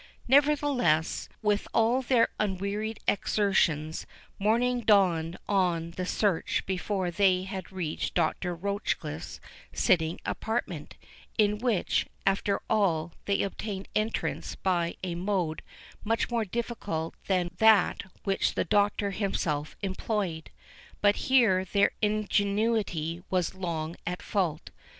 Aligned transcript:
Nevertheless, 0.27 1.29
with 1.43 1.67
all 1.75 2.01
their 2.01 2.29
unwearied 2.39 2.99
exertions, 3.07 4.07
morning 4.39 4.79
dawned 4.81 5.37
on 5.47 5.91
the 5.91 6.07
search 6.07 6.63
before 6.65 7.11
they 7.11 7.43
had 7.43 7.71
reached 7.71 8.15
Dr. 8.15 8.55
Rochecliffe's 8.55 9.39
sitting 9.71 10.19
apartment, 10.25 10.95
into 11.37 11.63
which, 11.63 12.07
after 12.25 12.59
all, 12.67 13.13
they 13.25 13.43
obtained 13.43 13.87
entrance 13.93 14.55
by 14.55 14.95
a 15.03 15.13
mode 15.13 15.61
much 16.03 16.31
more 16.31 16.45
difficult 16.45 17.13
than 17.27 17.51
that 17.59 18.01
which 18.23 18.55
the 18.55 18.65
Doctor 18.65 19.11
himself 19.11 19.75
employed. 19.83 20.49
But 21.01 21.15
here 21.27 21.63
their 21.63 21.91
ingenuity 22.01 23.21
was 23.29 23.53
long 23.53 23.95
at 24.07 24.23
fault. 24.23 24.71